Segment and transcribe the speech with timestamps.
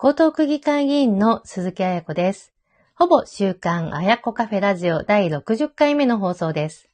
[0.00, 2.52] 江東区議会議員の鈴木彩子です。
[2.94, 6.88] ほぼ週刊あやこカフェラジオ第60回目の放送です。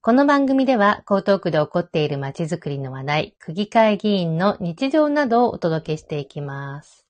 [0.00, 7.04] この番組では、江東区で起こっている街づくりの話題、区議会議員の日常などをお届けしていきます。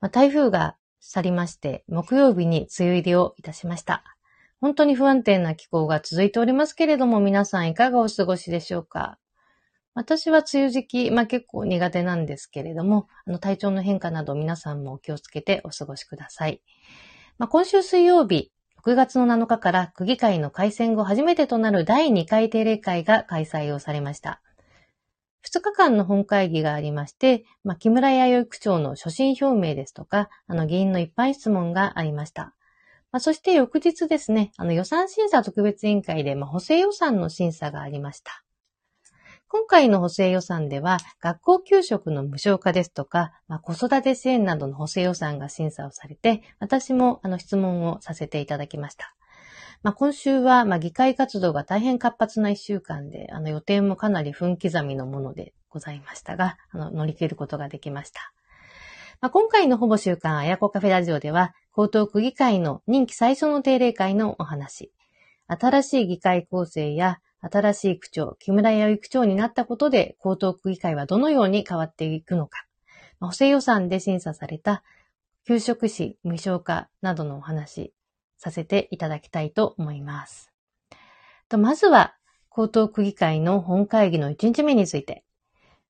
[0.00, 4.04] まあ、台風が去りまして、木曜日に梅雨入りをいたしました。
[4.60, 9.18] 本当に不安定な気候が続いておりますけれども、皆さんいかがお過ごしでしょうか？
[9.94, 16.60] 私は梅雨時期、まあ結構苦手なんですけれども、あの体調の変化など皆さんも気をつけてお過ごしください。
[17.38, 18.50] まあ、今週水曜日、
[18.84, 24.42] 6月の7日から区議会の改選後初めてとなる第2回定例会が開催をされました。
[25.46, 32.54] 2日間の本会議がありまして、まあ、木村弥生区長の所信表明ですとか、あの議員の一般質問がありました。
[33.12, 38.43] まあ、そして翌日ですね、あの予算審査特別委員会で、まあ、補正予算の審査がありました。
[39.56, 49.14] 今回の補正予算では、学校給食の無償化ですとか、まあ、子育て支援などの補正予算が審査をされて、私もあの質問をさせていただきました。
[49.84, 58.32] まあ、今週は、まあ、議会活動が大変活発な一週間で、あの予定もかなり分刻みのものでございましたが、あの乗り切ることができました。
[59.20, 64.90] まあ、今回のほぼ週刊あやこカフェラジオでは、江東区議会の任期最初の定例会のお話、
[65.46, 67.20] 新しい議会構成や
[67.50, 72.66] 新しい区長、木村弥生区長になったことで、江東区議会はどのように変わっていくのか、
[73.20, 74.82] 補正予算で審査された
[75.46, 77.92] 給食費無償化などのお話
[78.38, 80.52] させていただきたいと思います。
[81.48, 82.14] とまずは、
[82.56, 85.24] 江東区議会の本会議の1日目について、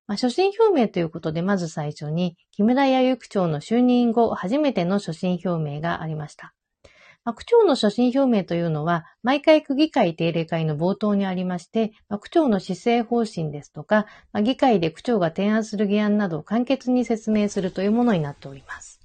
[0.07, 6.55] まあ、所信表明ということで、まず最初に、木村弥生区長の就任後初めての所信表明がありました。
[7.33, 14.07] 区長の所信表明というのは、毎回区議会定例会の冒頭にありまして、区長の施政方針ですとか、
[14.43, 19.01] 議会で区長が提案する議案などを簡潔に説明するというものになっております。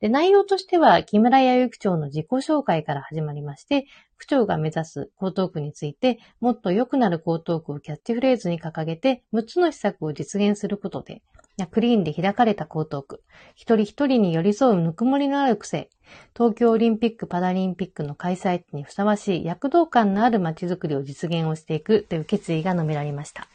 [0.00, 3.86] で内容としては、木村弥生区長の自己紹介から始まりまして、
[4.18, 11.22] 区長が目指す江東区について、もっと良くなる江東区をキャッチフレーズに掲げて、6つの施策を実現することで、
[11.66, 13.22] クリーンで開かれた江東区、
[13.54, 15.90] 一人一人に寄り添うぬくもりのある癖、
[16.36, 22.02] 東京オリンピック・パラリンピックの開催地にふさわしい躍動感のある街づくりを実現をしていく。
[22.02, 23.48] という決意が述べられました。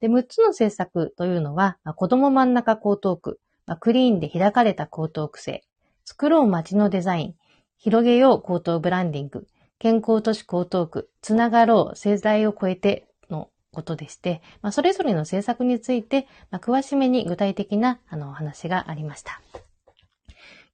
[0.00, 3.40] で、6つの政策というのは、子供真ん中江東区、
[3.80, 5.62] クリーンで開かれた江東区性、
[6.04, 7.34] 作ろう街のデザイン、
[7.78, 9.46] 広げよう江東ブランディング、
[9.78, 11.96] 健康都市江東区、つながろう。
[11.96, 13.08] 世代を超えて
[13.72, 19.40] ことでして、まあ、それぞれの政策について、まあ、詳しめに具体的なあのお話がありました。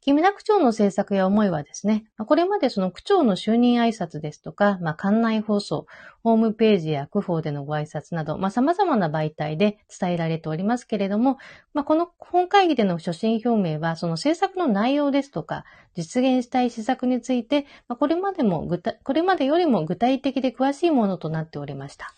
[0.01, 5.87] 木村区長の政策や思いはですね、これまでその区長の就任挨拶ですとか、まあ、館内放送、
[6.23, 11.37] ホームページや区法でのご挨拶など、まあ、様々な媒体で伝えられておりますけれども、
[11.75, 15.65] まあ、この本会議での所信表明は、その政策の内容ですとか、
[15.95, 18.67] 実現したい施策について、まあ、これまでも、
[19.03, 22.15] これまでよりも具体的で詳しいものとなっておりました。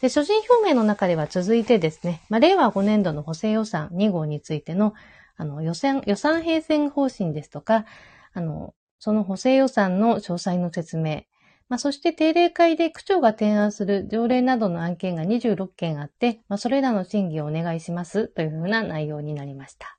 [0.00, 4.94] で、所信表明の中では続いてですね、まあ、令和5年度の補正予算2号についての
[5.40, 7.86] あの、予算、予算編成方針ですとか、
[8.34, 11.22] あの、その補正予算の詳細の説明、
[11.70, 19.96] まあ、そして定例会で区長が提案する条例などの案件が26件あって、まあ、それらの審議をお願いしますというふうな内容になりました。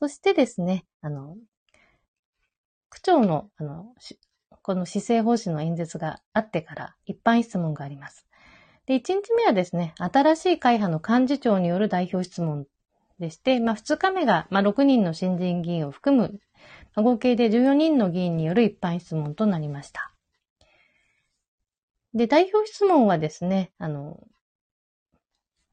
[0.00, 1.38] そしてですね、あの、
[2.90, 3.94] 区長の、あの、
[4.60, 8.25] この施政方針の演説があってから一般質問があります。
[8.86, 12.66] で、1日目はですね、新しい会派の幹事長による代表質問
[13.18, 16.40] でして、まあ、2日目が、まあ、6人の新人議員を含む、
[16.94, 20.12] まあ、合計で14人の議員による一般質問となりました。
[22.14, 24.20] で、代表質問はですね、あの、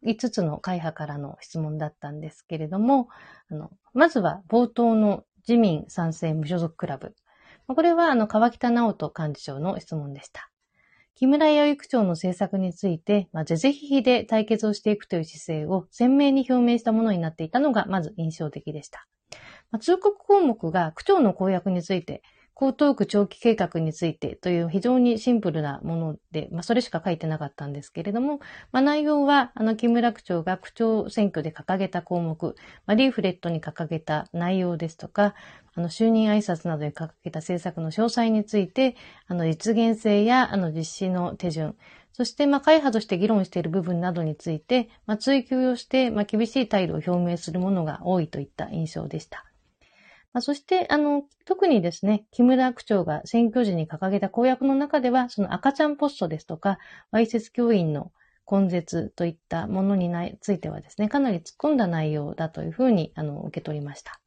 [0.05, 3.07] 5つの会派からの質問だったんですけれども、
[3.49, 7.15] あの、まずは冒頭の自民賛成無所属クラブ。
[7.67, 10.49] これは、あの、川北直人幹事長の質問でした。
[11.15, 19.07] 木村弥生区長の政策について、まあ、是々非々で対決をしていくという姿勢を鮮明に表明したものになっていたのが、まず印象的でした。
[19.69, 22.23] まあ、通告項目が区長の公約について、
[22.55, 28.39] 江東区長期計画についてという非常にシンプルなもので、まあ、それしか書いてなかったんですけれども、
[28.71, 32.55] まあ、内容は、あの、木村区長が区長選挙で掲げた項目、
[32.85, 35.33] まあ、リーフレットに掲げた内容ですとか、
[35.75, 38.95] あの、就任挨拶などに掲げた政策の詳細について、
[39.27, 41.75] あの、実現性や、あの、実施の手順、
[42.11, 49.52] そして、まあ、会派として議論している部分などについて、まあ、追求をして、ま、厳しい態度を表明するものが多いといった印象でした。
[50.33, 56.79] まあ、そして、あの、特にですね、木村区長が選挙時に掲げた公約の中では、その赤ちゃんポストですとか、
[57.11, 58.11] わいせつ教員の
[58.51, 64.19] 根絶といったものについてはですね、かなり突っ込んだ内容だというふうに、あの、受け取りました。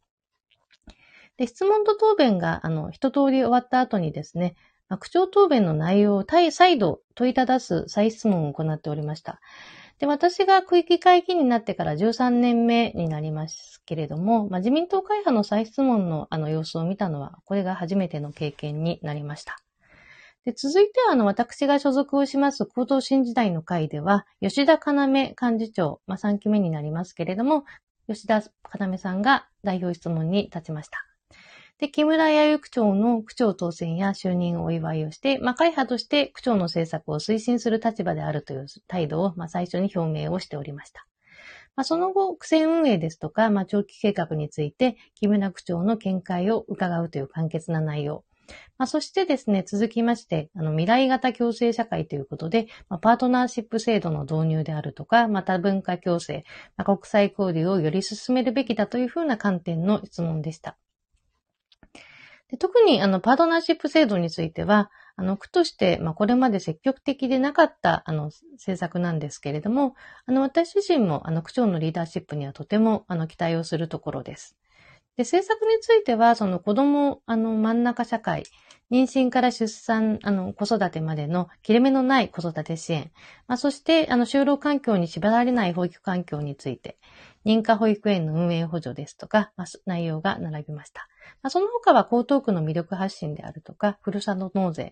[1.36, 4.54] で、質問と答弁が、あの、一通り終わった後にですね、
[5.00, 9.40] 区長答弁の内容を再度問いただす再質問を行っておりました。
[9.98, 19.56] で、私が区域会議になってから13年目になりますけれども、まあ、自民党会派の再質問のあの様子を見たのは、これが初めての経験になりました。
[20.44, 27.64] で続いては、あの、私が所属をします高等新時代の会では、吉田要幹事長、まあ、3期目になりますけれども、
[28.06, 28.42] 吉田
[28.78, 31.05] 要さんが代表質問に立ちました。
[31.78, 41.06] で、木村弥生区長の区長当選や就任をお祝いをして、まあ、会派として区長の政策を推進する立場であるという態度を、まあ、最初に表明をしておりました。
[41.76, 48.24] まあ、その後、区政運営ですとか、まあ、長期計画について、木村区長の見解を伺うという簡潔な内容。
[48.78, 56.44] まあ、そしてですね、続きまして、あの未来型共生社会ということで、まあ、パートナーシップ制度の導入であるとか、また文化共生、
[56.78, 60.78] まあ、国際交流をより進めるべきだというふうな観点の質問でした。
[62.50, 69.94] で特にあのパートナーシップ制度については、あの区として、まあ、これまで積極的でなかったあの政策なんですけれども、
[70.26, 74.56] あの私自身もあの区長のリーダーシップにはとてもあの期待をするところです。
[75.16, 78.44] で、政策については、その子供、あの、真ん中社会、
[78.90, 83.10] 妊娠から出産、あの、子育てまでの切れ目のない子育て支援、
[83.48, 86.98] まあ、そして、あの、就労環境に縛られない保育環境について、
[87.46, 91.08] 認可保育園の運営補助ですとか、まあ、内容が並びました。
[91.42, 94.90] まあ、その他は江東区の魅力発信であるとか、ふるさと納税、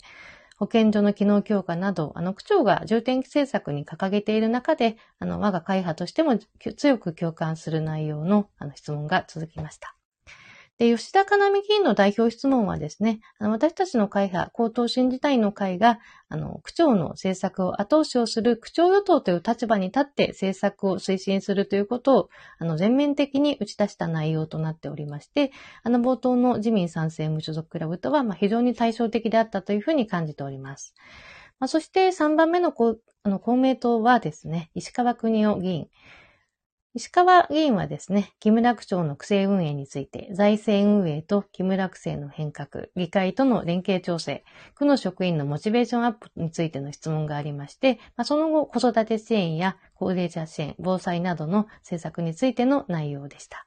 [0.56, 6.39] 保健所の機能強化など、あの、区長が重点政策に掲げている中で、あの、我が会派としても
[6.77, 9.97] 強く共感する内容の、あの、質問が続きました。
[10.79, 22.29] で、吉田かなみ議員の代表質問はですね、あの私たちの会派、高等新時代の会が、あの、区長の政策を後押しをする区長与党という立場に立って政策を推進するということを、
[22.59, 25.53] あの、全面的に打ち出した内容となっておりまして、
[25.85, 30.94] あの、冒頭の自民賛成無所属クラブとは、まあ、非常に対照的であったというふうに感じております。
[31.61, 32.75] まあ、そして3番目の
[33.23, 35.88] あの公明党はですね、石川国夫議員。
[36.96, 44.44] 石川議員はですね、木村区長の区政運営について、財政運営と木村区政の変革、議会との連携調整、
[44.76, 53.67] 区の職員のモチベーションアップについての質問がありまして、まあ、その後、子育て支援や高齢者支援、防災などの政策についての内容でした。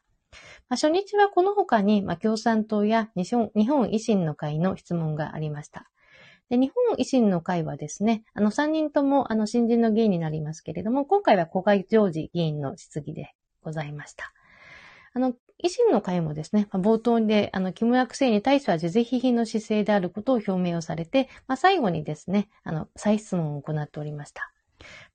[0.69, 3.51] まあ、初日はこの他に、まあ、共産党や日本
[3.89, 5.89] 維新の会の質問がありました。
[6.49, 14.31] で、日本維新の会はですね、あの3人ともあの新人の議員になりますけれども、今回は小海ジョージ議員の質疑でございました。
[15.13, 15.33] あの、
[15.63, 24.51] 維新の会もですね、冒頭で、あの、木村区政に対しては是々非々の姿勢であることを表明をされて、まあ、最後にですね、あの、再質問を行っておりました。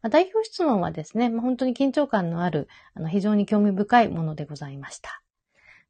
[0.03, 5.23] まあ、代表質問はですね、まあ、本当に緊張感のある、あの、非常に興味深いものでございました。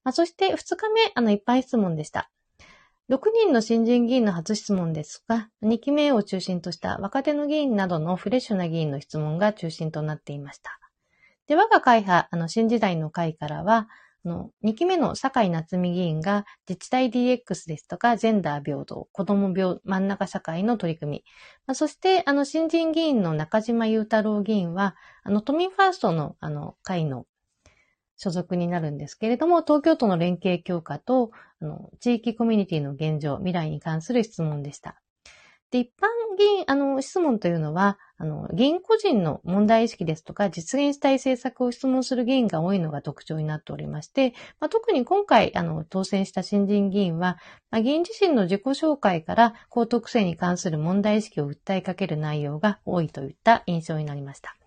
[0.05, 2.31] まあ、そして2日目、あの、一般質問でした。
[3.13, 10.81] 6人の新人議員の初質問ですが、2期目を中心とした若手の議員などのフレッシュな議員の質問が中心となっていました。
[11.47, 13.91] で、我が会派、あの、新時代の会からは、
[14.25, 21.25] あの、2期目の坂井夏美議員が自治体 DX ですとか、ジェンダー平等、子供病、真ん中社会の取り組み。
[21.67, 27.27] まあ、そして、あの、新人議員の中島裕太郎議員は、あの、都民ファーストの、あの、会の
[28.17, 35.01] 所属になるんですけれども、東京都の連携強化と、あの、地域コミュニティの現状、未来に関する質問でした。
[35.73, 47.39] で、一般議員、あの、質問というのは、あの、議員個人の問題意識ですとか、実現したい政策を質問する議員が多いのが特徴になっておりまして、まあ、特に今回、あの、当選した新人議員は、
[47.71, 54.62] まあ、議員自身の自己紹介から高得性に関する問題意識を訴えかける内容が多いといった印象になりました。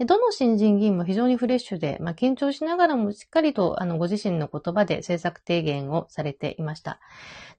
[0.00, 6.98] どの新人議員も非常にフレッシュで、まあ、緊張しながらもしっかりとあのご自身の言葉で政策提言をされていました。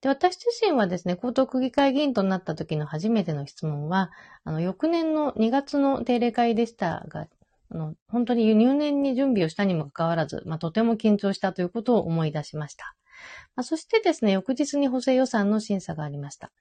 [0.02, 4.12] で私自身はですね、高等区議会議員となった時の初めての質問は、
[4.44, 7.28] あの翌年の2月の定例会でしたが、
[7.70, 12.96] あの本当に入念に準備をしたにもかかわらず、まあ、とても緊張したということを思い出しました。
[13.56, 16.52] まあ、そしてですね、翌日に補正予算の審査がありました。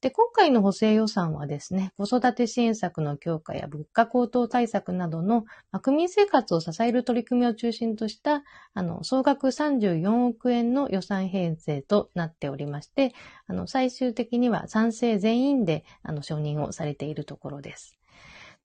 [0.00, 8.42] で、今回の補正予算はですね、子育て支援策の強化や物価高騰対策などの、まあ、区民生活を支える取り組みを中心とした、
[8.74, 13.14] あの、総額34億円の予算編成となっておりまして、
[13.46, 18.01] あの、最終的には賛成全員で、あの、承認をされているところです。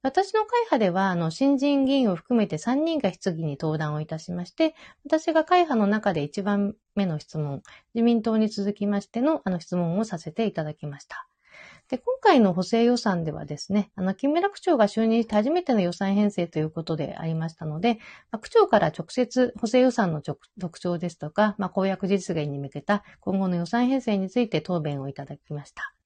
[0.07, 4.73] 私の会派では、あの、新人議員を含めて3人が質疑に登壇をいたしまして、
[5.05, 7.61] 私が会派の中で1番目の質問、
[7.93, 11.27] 自民党に続きましての、あの、質問をさせていただきました。
[11.89, 17.95] で、今回の補正予算ではですね、あの、木村区長が就任して初めての予算編成ということでありましたので、
[18.31, 25.96] まあ、区長から直接補正予算の特徴ですとか、まあ、公約実現に向けた今後の予算編成について答弁をいただきました。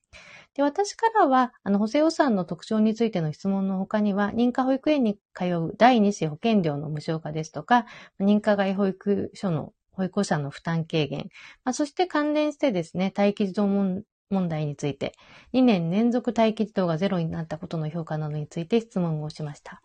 [0.53, 7.85] で、私からは、あの、補正予算の特徴についての質問の他には、認可保育園に通う第二子保険料の無償化ですとか、
[8.19, 11.29] 認可外保育所の保育者の負担軽減、
[11.63, 14.03] まあ、そして関連してですね、待機児童問
[14.49, 15.13] 題について、
[15.53, 19.81] 2年連続待機児童がゼロになったことの評価などについて質問をしました。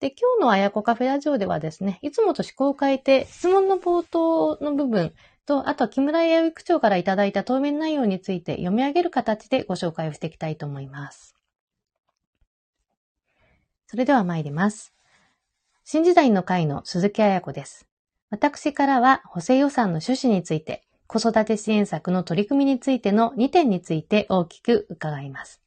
[0.00, 5.14] で、今日のあやこカフェラジオではですね、いつもと思考を変えて、質問の冒頭の部分
[5.46, 11.36] と、あと木村弥生区長からいただいた答弁内容について読み上げる形でご紹介をしていきたいと思います。
[13.86, 14.92] それでは参ります。
[15.84, 17.86] 新時代の会の鈴木彩子です。
[18.28, 25.62] 私からは補正予算の趣旨について、子育て支援策の取り組みについての2点について大きく伺います。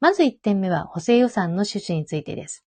[0.00, 2.64] まず1点目は補正予算の趣旨についてです。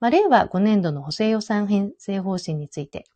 [0.00, 3.06] まあ、令和5年度の補正予算編成方針について、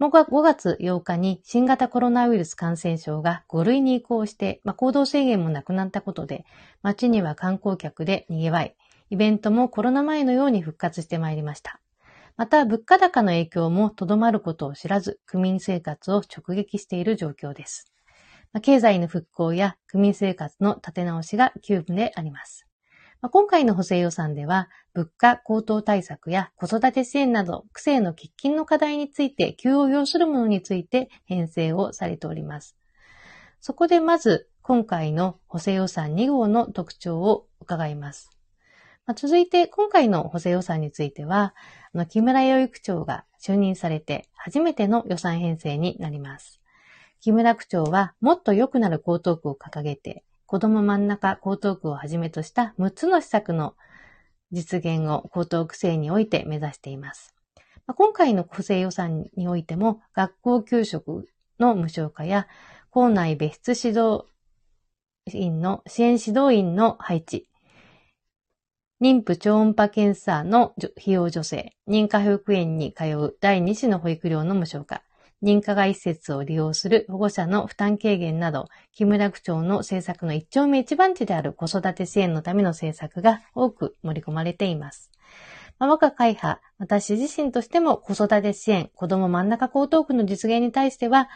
[0.00, 6.44] 5月8日に新型コロナウイルス感染症が5類に移行して、まあ、行動制限もなくなったことで、
[6.82, 8.76] 街には観光客で賑わい、
[9.10, 11.80] イベントもコロナ前のように復活してまいりました。
[12.36, 17.92] また、物価高の影響もとどまることを知らず、区民生活を直撃している状況です。
[18.62, 22.67] 経済の復興や区民生活の立て直しが急務であります。
[23.20, 32.76] 今回の補正予算では、物価高騰対策や子育て支援など、区政の喫緊の課題について、急を要するものについて編成をされております。
[33.60, 38.30] そこでまず、今回の補正予算2号の特徴を伺います。
[39.16, 41.56] 続いて、今回の補正予算については、
[42.08, 46.60] 木村養育長が就任されて初めての予算編成になります。
[47.20, 53.74] 木村区長はもっと良くなる江東区を掲げて、子供真ん中江東区をはじめとした6つの施策の
[54.50, 57.34] 実現を江東区政において目指しています。
[57.86, 61.28] 今回の補正予算においても、学校給食
[61.58, 62.48] の無償化や、
[62.88, 64.24] 校内別室指導
[65.30, 67.46] 員の支援指導員の配置、
[69.02, 75.02] 妊婦超音波検査の費用助成、認可保育園に通う第2子の保育料の無償化、
[75.42, 85.10] 認可外施設を利用する保護者の負担軽減など、木村区長の政策の一丁目一番地である子育て支援のための政策が多く盛り込まれています。
[85.78, 91.28] 我が会派、私自身としても子育て支援、子供真ん中高等区の実現に対しては、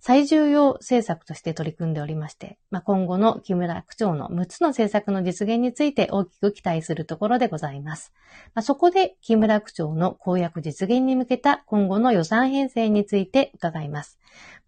[0.00, 8.12] 最重要政策として取り組んでおりまして、まあ、今後の木村区長の6つの政策の実現について大きく期待するところでございます。
[8.54, 14.18] まあ、そこで木村区長の公約実現に向けた今後の予算編成について伺います。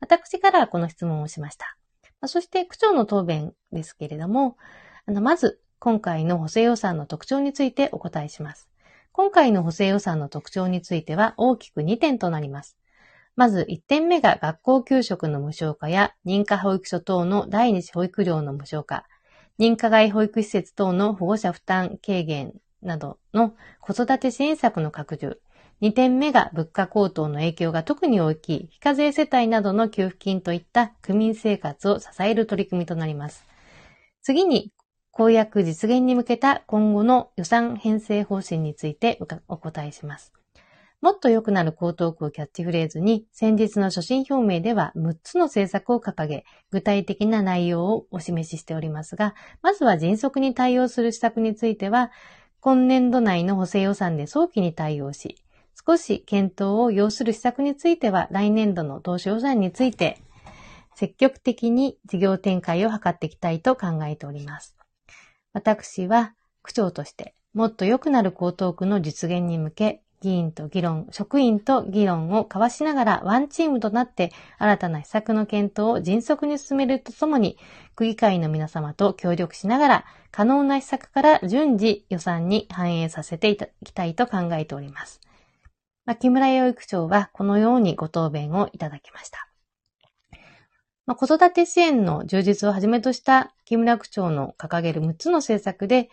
[0.01, 1.77] 私からこの質問をしました。
[2.21, 4.57] まあ、そして区長の答弁ですけれども、
[5.07, 8.69] あのまず今回の補正予算の特徴についてお答えします。
[9.13, 12.77] 今回の補正予算の特徴については大きく2点となります。
[13.37, 19.07] まず1点目が学校給食の無償化や認可保育所等の第二次保育料の無償化、
[19.59, 25.41] 認可外保育施設等の保護者負担軽減などの子育て支援策の拡充、
[25.81, 33.47] 2点目が物価高騰の影響が特に大きい非課税世帯などの給付金といった区民生活を支える取り組みとなります。
[34.23, 34.73] 次に、
[35.13, 39.19] 公約実現に向けた今後の予算編成方針について
[39.49, 40.33] お答えします。
[41.01, 52.11] もっと良くなる江東区をキャッチフレーズに、先日の所信表明では6つの政策を掲げ、具体的な内容をお示ししておりますが、まずは迅速に対応する施策については、
[52.61, 55.37] 今年度内の補正予算で早期に対応し、
[55.87, 60.19] 少し検討を要する施策については、来年度の当初予算について、
[60.95, 64.77] 積極的に事業展開を図っていきたいと考えております。
[65.55, 77.57] 私は、区長として、もっと良くなる江東区の実現に向け、議員と議論、職員と議論を交わしながらワンチームとなって新たな施策の検討を迅速に進めるとともに、
[77.97, 85.21] 区議会の皆様と協力しながら可能な施策から順次予算に反映させていきたいと考えております。
[86.05, 89.51] まあ、木村養育長はこのようにご答弁をいただきました。
[91.07, 96.11] まあ、子育て支援の充実をはじめとした木村区長の掲げる6つの政策で、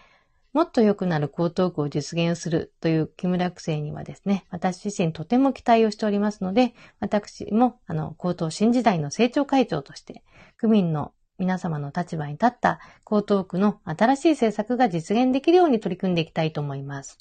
[0.54, 10.24] もっと良くなる江東区を実現するという木村区政にはですね、私自身とても期待をしておりますので、私も、あの、江東新時代の成長会長として、
[10.58, 17.20] 区民の皆様の立場に立った江東区の新しい政策が実現できるように取り組んでいきたいと思います。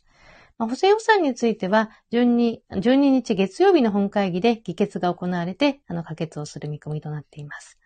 [0.58, 7.78] 補正予算については12、12日月曜日の本会議で議決が行われて、あの、可決をする見込みとなっています。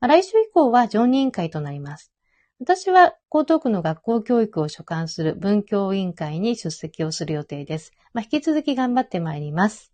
[0.00, 2.12] 来週以降は常任委員会となります。
[2.58, 7.92] 私は江東区の学校教育を所管する文教委員会に出席をする予定です。
[8.14, 9.92] まあ、引き続き頑張ってまいります。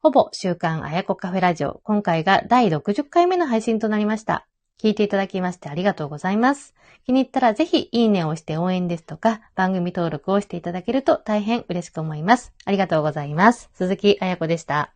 [0.00, 1.80] ほぼ週刊あやこカフェラジオ。
[1.84, 4.46] 今回が第60回目の配信となりました。
[4.82, 6.74] 聞いていただきましてありがとうございます。
[7.06, 12.52] 気に入ったらぜひいいねを押して応援ですとか番組登録をしていただけると大変嬉しく思います。
[12.64, 13.70] ありがとうございます。
[13.74, 14.95] 鈴木あやこでした。